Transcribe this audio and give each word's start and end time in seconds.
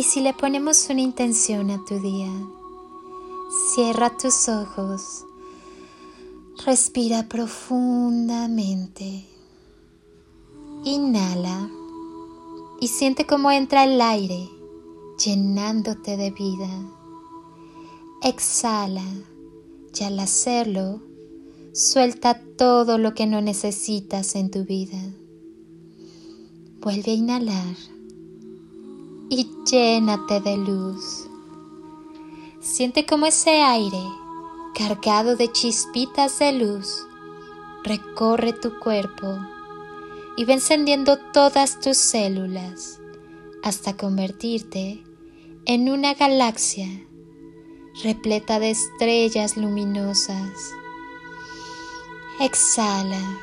Y 0.00 0.02
si 0.02 0.20
le 0.22 0.32
ponemos 0.32 0.88
una 0.88 1.02
intención 1.02 1.70
a 1.70 1.84
tu 1.84 2.00
día, 2.00 2.32
cierra 3.74 4.16
tus 4.16 4.48
ojos, 4.48 5.26
respira 6.64 7.28
profundamente, 7.28 9.26
inhala 10.84 11.68
y 12.80 12.88
siente 12.88 13.26
cómo 13.26 13.50
entra 13.50 13.84
el 13.84 14.00
aire 14.00 14.48
llenándote 15.22 16.16
de 16.16 16.30
vida. 16.30 16.70
Exhala 18.22 19.04
y 19.94 20.02
al 20.02 20.18
hacerlo, 20.18 21.02
suelta 21.74 22.40
todo 22.56 22.96
lo 22.96 23.12
que 23.12 23.26
no 23.26 23.42
necesitas 23.42 24.34
en 24.34 24.50
tu 24.50 24.64
vida. 24.64 24.98
Vuelve 26.80 27.10
a 27.10 27.14
inhalar 27.16 27.76
y 29.30 29.48
llénate 29.64 30.40
de 30.40 30.56
luz. 30.56 31.28
Siente 32.60 33.06
como 33.06 33.26
ese 33.26 33.62
aire, 33.62 34.02
cargado 34.74 35.36
de 35.36 35.50
chispitas 35.52 36.40
de 36.40 36.52
luz, 36.52 37.06
recorre 37.84 38.52
tu 38.52 38.78
cuerpo 38.80 39.38
y 40.36 40.44
va 40.44 40.54
encendiendo 40.54 41.16
todas 41.32 41.78
tus 41.78 41.96
células 41.96 43.00
hasta 43.62 43.96
convertirte 43.96 45.04
en 45.64 45.88
una 45.88 46.14
galaxia 46.14 46.88
repleta 48.02 48.58
de 48.58 48.70
estrellas 48.70 49.56
luminosas. 49.56 50.72
Exhala 52.40 53.38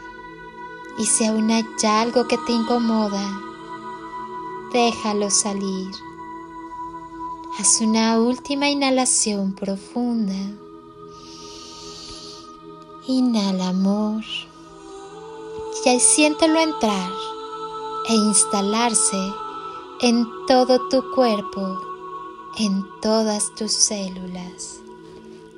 y 0.97 1.05
si 1.05 1.25
aún 1.25 1.49
hay 1.49 1.63
algo 1.88 2.27
que 2.27 2.38
te 2.45 2.52
incomoda, 2.52 3.46
déjalo 4.73 5.29
salir. 5.29 5.91
Haz 7.57 7.81
una 7.81 8.19
última 8.19 8.69
inhalación 8.69 9.53
profunda. 9.53 10.35
Inhala 13.07 13.69
amor 13.69 14.23
y 15.87 15.99
siéntelo 16.01 16.59
entrar 16.59 17.09
e 18.09 18.13
instalarse 18.13 19.33
en 20.01 20.27
todo 20.45 20.89
tu 20.89 21.02
cuerpo, 21.15 21.79
en 22.57 22.85
todas 23.02 23.55
tus 23.55 23.71
células, 23.71 24.81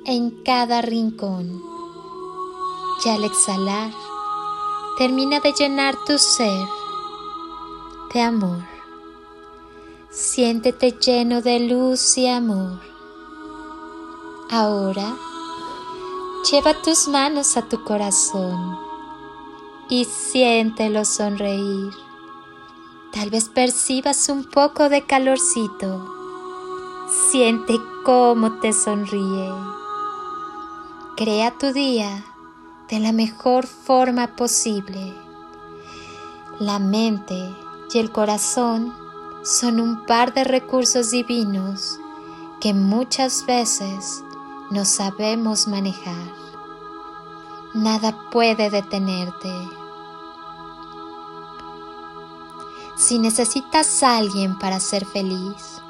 en 0.04 0.30
cada 0.44 0.82
rincón. 0.82 1.60
Y 3.04 3.08
al 3.08 3.24
exhalar, 3.24 3.92
termina 4.98 5.40
de 5.40 5.52
llenar 5.52 5.96
tu 6.06 6.16
ser 6.16 6.68
de 8.14 8.20
amor. 8.20 8.69
Siéntete 10.12 10.90
lleno 10.90 11.40
de 11.40 11.60
luz 11.60 12.18
y 12.18 12.26
amor. 12.26 12.80
Ahora, 14.50 15.16
lleva 16.50 16.74
tus 16.82 17.06
manos 17.06 17.56
a 17.56 17.68
tu 17.68 17.84
corazón 17.84 18.76
y 19.88 20.04
siéntelo 20.06 21.04
sonreír. 21.04 21.92
Tal 23.12 23.30
vez 23.30 23.48
percibas 23.48 24.28
un 24.28 24.42
poco 24.42 24.88
de 24.88 25.06
calorcito. 25.06 26.12
Siente 27.30 27.74
cómo 28.04 28.58
te 28.58 28.72
sonríe. 28.72 29.52
Crea 31.16 31.56
tu 31.56 31.72
día 31.72 32.24
de 32.88 32.98
la 32.98 33.12
mejor 33.12 33.64
forma 33.64 34.34
posible. 34.34 35.14
La 36.58 36.80
mente 36.80 37.54
y 37.94 37.98
el 37.98 38.10
corazón 38.10 38.92
son 39.42 39.80
un 39.80 40.04
par 40.06 40.34
de 40.34 40.44
recursos 40.44 41.10
divinos 41.10 41.98
que 42.60 42.74
muchas 42.74 43.46
veces 43.46 44.22
no 44.70 44.84
sabemos 44.84 45.66
manejar. 45.66 46.32
Nada 47.72 48.28
puede 48.30 48.68
detenerte. 48.68 49.52
Si 52.96 53.18
necesitas 53.18 54.02
a 54.02 54.18
alguien 54.18 54.58
para 54.58 54.78
ser 54.78 55.06
feliz, 55.06 55.80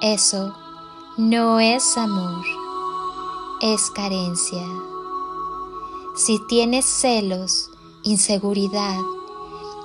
eso 0.00 0.54
no 1.18 1.60
es 1.60 1.98
amor, 1.98 2.44
es 3.60 3.90
carencia. 3.90 4.66
Si 6.16 6.38
tienes 6.46 6.86
celos, 6.86 7.70
inseguridad, 8.02 8.98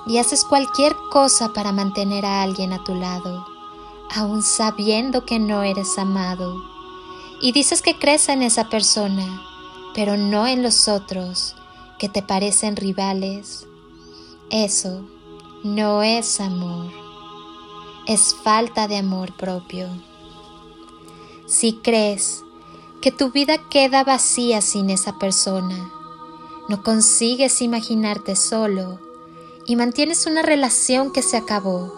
y 0.08 0.16
haces 0.18 0.42
cualquier 0.42 0.96
cosa 1.12 1.52
para 1.52 1.70
mantener 1.70 2.24
a 2.24 2.42
alguien 2.42 2.72
a 2.72 2.82
tu 2.82 2.94
lado, 2.94 3.46
aun 4.16 4.42
sabiendo 4.42 5.26
que 5.26 5.38
no 5.38 5.62
eres 5.62 5.98
amado, 5.98 6.56
y 7.42 7.52
dices 7.52 7.82
que 7.82 7.98
crees 7.98 8.30
en 8.30 8.42
esa 8.42 8.70
persona, 8.70 9.42
pero 9.94 10.16
no 10.16 10.46
en 10.46 10.62
los 10.62 10.88
otros 10.88 11.54
que 11.98 12.08
te 12.08 12.22
parecen 12.22 12.74
rivales, 12.74 13.66
eso 14.50 15.04
no 15.62 16.02
es 16.02 16.40
amor, 16.40 16.90
es 18.06 18.34
falta 18.42 18.88
de 18.88 18.96
amor 18.96 19.36
propio. 19.36 19.88
Si 21.46 21.74
crees 21.74 22.44
que 23.02 23.12
tu 23.12 23.30
vida 23.30 23.58
queda 23.68 24.04
vacía 24.04 24.62
sin 24.62 24.88
esa 24.88 25.18
persona, 25.18 25.90
no 26.68 26.82
consigues 26.82 27.60
imaginarte 27.60 28.36
solo, 28.36 29.00
y 29.68 29.76
mantienes 29.76 30.24
una 30.24 30.40
relación 30.40 31.12
que 31.12 31.20
se 31.20 31.36
acabó 31.36 31.92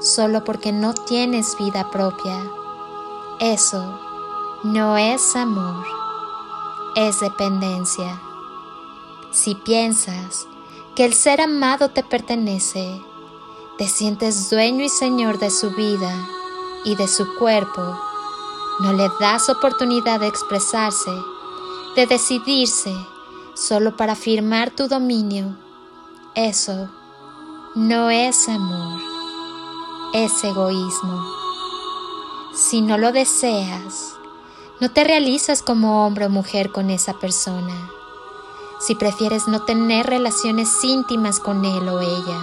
solo 0.00 0.44
porque 0.44 0.70
no 0.70 0.94
tienes 0.94 1.56
vida 1.58 1.90
propia. 1.90 2.40
Eso 3.40 3.98
no 4.62 4.96
es 4.96 5.34
amor, 5.34 5.84
es 6.94 7.18
dependencia. 7.18 8.22
Si 9.32 9.56
piensas 9.56 10.46
que 10.94 11.04
el 11.04 11.12
ser 11.12 11.40
amado 11.40 11.90
te 11.90 12.04
pertenece, 12.04 13.02
te 13.76 13.88
sientes 13.88 14.48
dueño 14.48 14.84
y 14.84 14.88
señor 14.88 15.40
de 15.40 15.50
su 15.50 15.72
vida 15.72 16.14
y 16.84 16.94
de 16.94 17.08
su 17.08 17.26
cuerpo, 17.40 17.98
no 18.78 18.92
le 18.92 19.10
das 19.18 19.48
oportunidad 19.48 20.20
de 20.20 20.28
expresarse, 20.28 21.10
de 21.96 22.06
decidirse, 22.06 22.94
solo 23.54 23.96
para 23.96 24.12
afirmar 24.12 24.70
tu 24.70 24.86
dominio. 24.86 25.56
Eso 26.36 26.88
no 27.76 28.10
es 28.10 28.48
amor, 28.48 29.00
es 30.12 30.42
egoísmo. 30.42 31.24
Si 32.52 32.80
no 32.80 32.98
lo 32.98 33.12
deseas, 33.12 34.16
no 34.80 34.90
te 34.90 35.04
realizas 35.04 35.62
como 35.62 36.04
hombre 36.04 36.26
o 36.26 36.30
mujer 36.30 36.72
con 36.72 36.90
esa 36.90 37.14
persona. 37.20 37.88
Si 38.80 38.96
prefieres 38.96 39.46
no 39.46 39.62
tener 39.62 40.06
relaciones 40.06 40.82
íntimas 40.82 41.38
con 41.38 41.64
él 41.64 41.88
o 41.88 42.00
ella. 42.00 42.40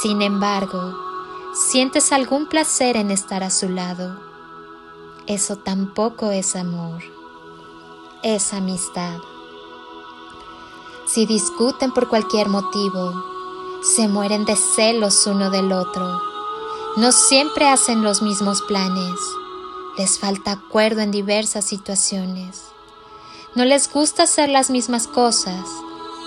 Sin 0.00 0.22
embargo, 0.22 0.94
sientes 1.54 2.10
algún 2.10 2.46
placer 2.46 2.96
en 2.96 3.10
estar 3.10 3.44
a 3.44 3.50
su 3.50 3.68
lado. 3.68 4.18
Eso 5.26 5.56
tampoco 5.56 6.30
es 6.30 6.56
amor, 6.56 7.02
es 8.22 8.54
amistad. 8.54 9.18
Si 11.06 11.26
discuten 11.26 11.92
por 11.92 12.08
cualquier 12.08 12.48
motivo, 12.48 13.37
se 13.82 14.08
mueren 14.08 14.44
de 14.44 14.56
celos 14.56 15.26
uno 15.26 15.50
del 15.50 15.72
otro. 15.72 16.20
No 16.96 17.12
siempre 17.12 17.68
hacen 17.68 18.02
los 18.02 18.22
mismos 18.22 18.62
planes. 18.62 19.14
Les 19.96 20.18
falta 20.18 20.52
acuerdo 20.52 21.00
en 21.00 21.10
diversas 21.10 21.64
situaciones. 21.64 22.64
No 23.54 23.64
les 23.64 23.92
gusta 23.92 24.24
hacer 24.24 24.48
las 24.48 24.70
mismas 24.70 25.06
cosas 25.06 25.64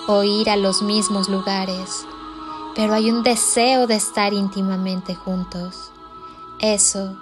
o 0.08 0.24
ir 0.24 0.50
a 0.50 0.56
los 0.56 0.82
mismos 0.82 1.30
lugares, 1.30 2.06
pero 2.76 2.94
hay 2.94 3.12
un 3.12 3.24
deseo 3.24 3.86
de 3.86 3.96
estar 3.96 4.34
íntimamente 4.34 5.14
juntos. 5.14 5.92
Eso 6.60 7.16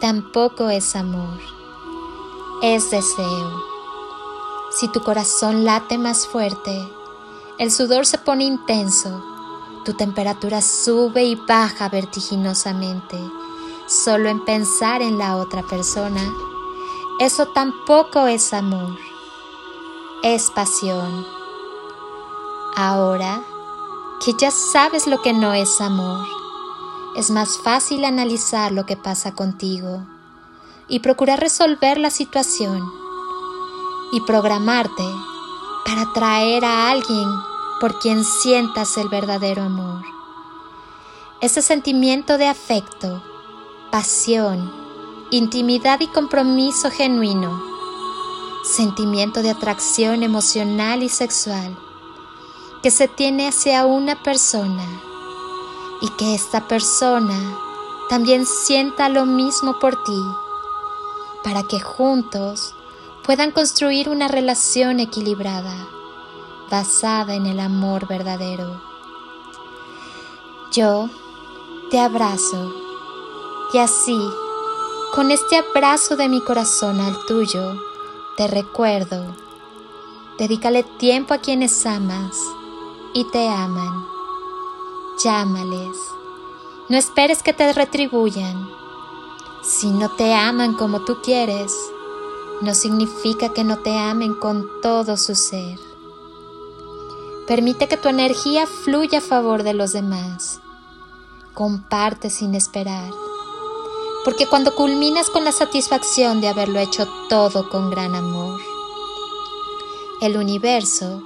tampoco 0.00 0.70
es 0.70 0.94
amor, 0.94 1.38
es 2.62 2.90
deseo. 2.90 3.62
Si 4.70 4.88
tu 4.88 5.02
corazón 5.02 5.64
late 5.64 5.98
más 5.98 6.26
fuerte, 6.26 6.88
el 7.58 7.72
sudor 7.72 8.06
se 8.06 8.18
pone 8.18 8.44
intenso 8.44 9.37
tu 9.84 9.94
temperatura 9.94 10.60
sube 10.60 11.24
y 11.24 11.34
baja 11.34 11.88
vertiginosamente 11.88 13.18
solo 13.88 14.28
en 14.28 14.44
pensar 14.44 15.00
en 15.00 15.18
la 15.18 15.36
otra 15.36 15.62
persona. 15.62 16.20
Eso 17.20 17.46
tampoco 17.46 18.26
es 18.26 18.52
amor, 18.52 18.96
es 20.22 20.50
pasión. 20.50 21.26
Ahora 22.76 23.42
que 24.24 24.34
ya 24.38 24.50
sabes 24.50 25.06
lo 25.06 25.22
que 25.22 25.32
no 25.32 25.54
es 25.54 25.80
amor, 25.80 26.26
es 27.16 27.30
más 27.30 27.58
fácil 27.58 28.04
analizar 28.04 28.72
lo 28.72 28.84
que 28.84 28.96
pasa 28.96 29.34
contigo 29.34 30.06
y 30.86 31.00
procurar 31.00 31.40
resolver 31.40 31.98
la 31.98 32.10
situación 32.10 32.80
y 34.12 34.20
programarte 34.22 35.04
para 35.84 36.12
traer 36.12 36.64
a 36.64 36.90
alguien 36.90 37.28
por 37.80 37.98
quien 37.98 38.24
sientas 38.24 38.96
el 38.96 39.08
verdadero 39.08 39.62
amor. 39.62 40.02
Ese 41.40 41.62
sentimiento 41.62 42.38
de 42.38 42.48
afecto 42.48 43.22
pasión, 43.90 44.70
intimidad 45.30 46.00
y 46.00 46.08
compromiso 46.08 46.90
genuino, 46.90 47.62
sentimiento 48.64 49.42
de 49.42 49.50
atracción 49.50 50.22
emocional 50.22 51.02
y 51.02 51.08
sexual 51.08 51.76
que 52.82 52.90
se 52.90 53.08
tiene 53.08 53.48
hacia 53.48 53.86
una 53.86 54.22
persona 54.22 54.84
y 56.00 56.08
que 56.10 56.34
esta 56.34 56.68
persona 56.68 57.58
también 58.08 58.46
sienta 58.46 59.08
lo 59.08 59.26
mismo 59.26 59.78
por 59.80 60.02
ti, 60.04 60.22
para 61.42 61.64
que 61.64 61.80
juntos 61.80 62.74
puedan 63.24 63.50
construir 63.50 64.08
una 64.08 64.28
relación 64.28 65.00
equilibrada, 65.00 65.88
basada 66.70 67.34
en 67.34 67.46
el 67.46 67.60
amor 67.60 68.06
verdadero. 68.06 68.80
Yo 70.72 71.08
te 71.90 71.98
abrazo 71.98 72.74
y 73.72 73.78
así, 73.78 74.18
con 75.14 75.30
este 75.30 75.56
abrazo 75.56 76.16
de 76.16 76.28
mi 76.28 76.40
corazón 76.40 77.00
al 77.00 77.16
tuyo, 77.26 77.74
te 78.36 78.46
recuerdo, 78.46 79.34
dedícale 80.38 80.82
tiempo 80.82 81.34
a 81.34 81.38
quienes 81.38 81.84
amas 81.86 82.36
y 83.14 83.24
te 83.24 83.48
aman. 83.48 84.06
Llámales. 85.22 85.96
No 86.88 86.96
esperes 86.96 87.42
que 87.42 87.52
te 87.52 87.72
retribuyan. 87.72 88.68
Si 89.62 89.90
no 89.90 90.10
te 90.10 90.32
aman 90.34 90.74
como 90.74 91.04
tú 91.04 91.18
quieres, 91.22 91.74
no 92.60 92.74
significa 92.74 93.52
que 93.52 93.64
no 93.64 93.78
te 93.78 93.98
amen 93.98 94.34
con 94.34 94.68
todo 94.80 95.16
su 95.16 95.34
ser. 95.34 95.87
Permite 97.48 97.88
que 97.88 97.96
tu 97.96 98.10
energía 98.10 98.66
fluya 98.66 99.20
a 99.20 99.22
favor 99.22 99.62
de 99.62 99.72
los 99.72 99.94
demás. 99.94 100.60
Comparte 101.54 102.28
sin 102.28 102.54
esperar. 102.54 103.10
Porque 104.22 104.46
cuando 104.46 104.74
culminas 104.74 105.30
con 105.30 105.44
la 105.44 105.52
satisfacción 105.52 106.42
de 106.42 106.48
haberlo 106.48 106.78
hecho 106.78 107.08
todo 107.30 107.70
con 107.70 107.90
gran 107.90 108.14
amor, 108.14 108.60
el 110.20 110.36
universo 110.36 111.22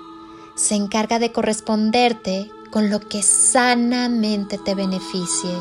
se 0.55 0.77
encarga 0.77 1.19
de 1.19 1.33
corresponderte 1.33 2.53
con 2.71 2.89
lo 2.89 3.01
que 3.01 3.25
sanamente 3.25 4.59
te 4.59 4.77
beneficie. 4.77 5.59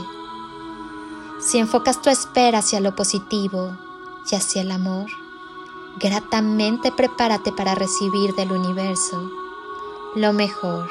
Si 1.40 1.58
enfocas 1.58 2.04
tu 2.04 2.12
espera 2.12 2.60
hacia 2.60 2.80
lo 2.82 2.96
positivo 2.96 3.76
y 4.32 4.36
hacia 4.36 4.62
el 4.62 4.70
amor, 4.70 5.08
gratamente 6.00 6.92
prepárate 6.92 7.52
para 7.52 7.74
recibir 7.74 8.36
del 8.36 8.52
universo 8.52 9.41
lo 10.16 10.34
mejor. 10.34 10.90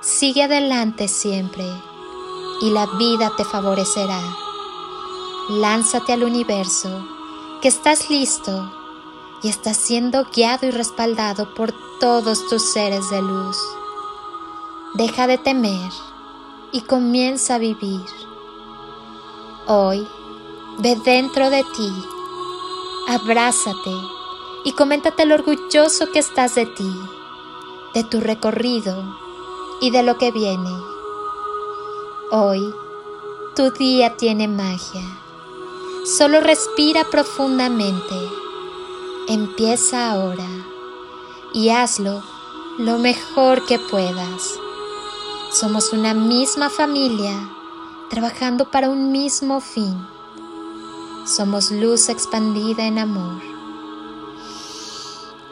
Sigue 0.00 0.44
adelante 0.44 1.08
siempre 1.08 1.70
y 2.62 2.70
la 2.70 2.86
vida 2.98 3.32
te 3.36 3.44
favorecerá. 3.44 4.20
Lánzate 5.50 6.12
al 6.14 6.24
universo, 6.24 7.06
que 7.60 7.68
estás 7.68 8.08
listo 8.08 8.72
y 9.42 9.48
estás 9.48 9.76
siendo 9.76 10.24
guiado 10.24 10.66
y 10.66 10.70
respaldado 10.70 11.52
por 11.54 11.74
todos 12.00 12.48
tus 12.48 12.62
seres 12.72 13.10
de 13.10 13.20
luz. 13.20 13.58
Deja 14.94 15.26
de 15.26 15.36
temer 15.36 15.90
y 16.72 16.80
comienza 16.82 17.56
a 17.56 17.58
vivir. 17.58 18.06
Hoy, 19.66 20.06
ve 20.78 20.96
dentro 21.04 21.50
de 21.50 21.62
ti, 21.76 21.92
abrázate 23.08 23.94
y 24.64 24.72
coméntate 24.72 25.26
lo 25.26 25.34
orgulloso 25.34 26.10
que 26.12 26.20
estás 26.20 26.54
de 26.54 26.66
ti, 26.66 26.90
de 27.94 28.04
tu 28.04 28.20
recorrido 28.20 29.16
y 29.80 29.90
de 29.90 30.02
lo 30.02 30.18
que 30.18 30.30
viene. 30.30 30.70
Hoy, 32.30 32.74
tu 33.56 33.70
día 33.70 34.16
tiene 34.16 34.48
magia. 34.48 35.02
Solo 36.04 36.40
respira 36.40 37.04
profundamente 37.10 38.14
Empieza 39.28 40.10
ahora 40.10 40.48
y 41.52 41.68
hazlo 41.68 42.24
lo 42.76 42.98
mejor 42.98 43.64
que 43.66 43.78
puedas. 43.78 44.58
Somos 45.52 45.92
una 45.92 46.12
misma 46.12 46.68
familia 46.70 47.32
trabajando 48.10 48.68
para 48.68 48.90
un 48.90 49.12
mismo 49.12 49.60
fin. 49.60 49.96
Somos 51.24 51.70
luz 51.70 52.08
expandida 52.08 52.84
en 52.84 52.98
amor. 52.98 53.40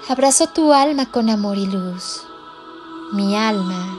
Abrazo 0.08 0.48
tu 0.48 0.72
alma 0.72 1.06
con 1.06 1.30
amor 1.30 1.56
y 1.56 1.66
luz. 1.66 2.26
Mi 3.12 3.36
alma 3.36 3.98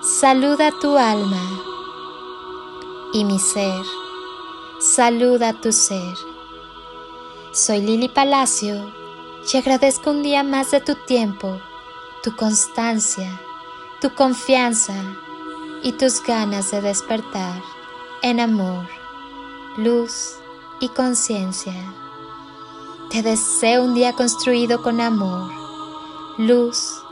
saluda 0.00 0.72
tu 0.80 0.96
alma 0.96 1.42
y 3.12 3.22
mi 3.22 3.38
ser 3.38 3.84
saluda 4.80 5.52
tu 5.52 5.72
ser. 5.72 6.14
Soy 7.52 7.82
Lili 7.82 8.08
Palacio 8.08 8.90
y 9.52 9.58
agradezco 9.58 10.10
un 10.10 10.22
día 10.22 10.42
más 10.42 10.70
de 10.70 10.80
tu 10.80 10.94
tiempo, 10.94 11.60
tu 12.22 12.34
constancia, 12.34 13.38
tu 14.00 14.14
confianza 14.14 15.04
y 15.82 15.92
tus 15.92 16.22
ganas 16.22 16.70
de 16.70 16.80
despertar 16.80 17.60
en 18.22 18.40
amor, 18.40 18.88
luz 19.76 20.36
y 20.80 20.88
conciencia. 20.88 21.74
Te 23.10 23.22
deseo 23.22 23.84
un 23.84 23.92
día 23.92 24.14
construido 24.14 24.80
con 24.80 25.02
amor, 25.02 25.52
luz 26.38 27.02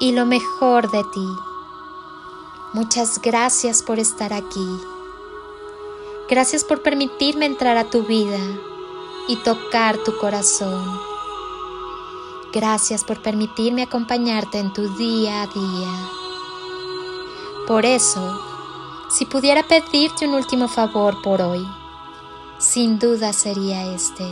y 0.00 0.12
lo 0.12 0.26
mejor 0.26 0.90
de 0.90 1.02
ti. 1.12 1.28
Muchas 2.72 3.20
gracias 3.20 3.82
por 3.82 3.98
estar 3.98 4.32
aquí. 4.32 4.68
Gracias 6.28 6.64
por 6.64 6.82
permitirme 6.82 7.46
entrar 7.46 7.76
a 7.76 7.88
tu 7.88 8.02
vida 8.02 8.38
y 9.26 9.36
tocar 9.36 9.96
tu 9.98 10.16
corazón. 10.18 11.00
Gracias 12.52 13.04
por 13.04 13.22
permitirme 13.22 13.82
acompañarte 13.82 14.58
en 14.58 14.72
tu 14.72 14.94
día 14.96 15.42
a 15.42 15.46
día. 15.46 16.10
Por 17.66 17.84
eso, 17.84 18.40
si 19.10 19.26
pudiera 19.26 19.62
pedirte 19.62 20.26
un 20.26 20.34
último 20.34 20.68
favor 20.68 21.20
por 21.22 21.40
hoy, 21.40 21.66
sin 22.58 22.98
duda 22.98 23.32
sería 23.32 23.92
este. 23.94 24.26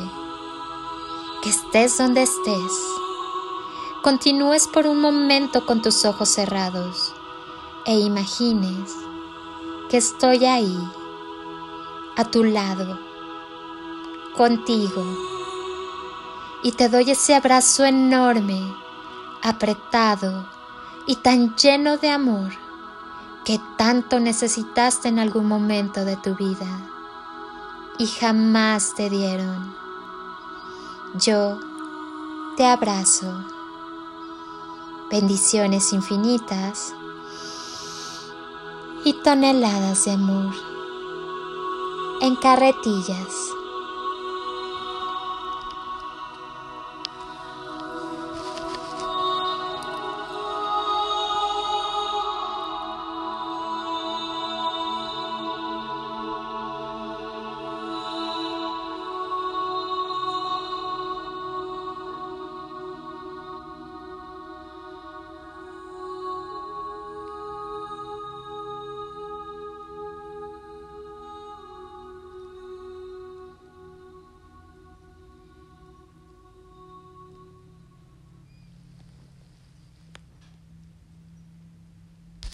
Que 1.43 1.51
estés 1.51 1.99
donde 1.99 2.23
estés. 2.23 3.06
Continúes 4.03 4.69
por 4.69 4.87
un 4.87 5.01
momento 5.01 5.67
con 5.67 5.83
tus 5.83 6.05
ojos 6.05 6.29
cerrados 6.29 7.13
e 7.85 7.99
imagines 7.99 8.95
que 9.89 9.97
estoy 9.97 10.45
ahí, 10.45 10.79
a 12.17 12.25
tu 12.25 12.45
lado, 12.45 12.99
contigo 14.37 15.05
y 16.63 16.73
te 16.73 16.89
doy 16.89 17.11
ese 17.11 17.35
abrazo 17.35 17.85
enorme, 17.85 18.61
apretado 19.43 20.49
y 21.07 21.17
tan 21.17 21.55
lleno 21.55 21.97
de 21.97 22.11
amor 22.11 22.53
que 23.45 23.61
tanto 23.77 24.19
necesitaste 24.19 25.09
en 25.09 25.21
algún 25.21 25.47
momento 25.47 26.05
de 26.05 26.17
tu 26.17 26.35
vida 26.35 26.67
y 27.99 28.07
jamás 28.09 28.95
te 28.97 29.09
dieron. 29.09 29.77
Yo 31.15 31.61
te 32.57 32.67
abrazo. 32.67 33.56
Bendiciones 35.09 35.93
infinitas 35.93 36.93
y 39.05 39.13
toneladas 39.23 40.05
de 40.05 40.11
amor 40.11 40.53
en 42.23 42.35
carretillas. 42.35 43.56